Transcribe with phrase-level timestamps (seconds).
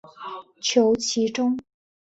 [0.59, 1.59] 求其中